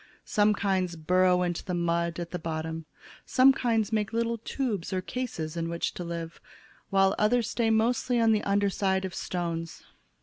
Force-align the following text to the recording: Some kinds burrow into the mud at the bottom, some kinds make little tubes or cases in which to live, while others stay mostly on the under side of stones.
Some 0.25 0.55
kinds 0.55 0.95
burrow 0.95 1.43
into 1.43 1.63
the 1.63 1.75
mud 1.75 2.19
at 2.19 2.31
the 2.31 2.39
bottom, 2.39 2.87
some 3.23 3.53
kinds 3.53 3.91
make 3.93 4.11
little 4.11 4.39
tubes 4.39 4.91
or 4.91 4.99
cases 4.99 5.55
in 5.55 5.69
which 5.69 5.93
to 5.93 6.03
live, 6.03 6.41
while 6.89 7.13
others 7.19 7.51
stay 7.51 7.69
mostly 7.69 8.19
on 8.19 8.31
the 8.31 8.41
under 8.43 8.71
side 8.71 9.05
of 9.05 9.13
stones. 9.13 9.83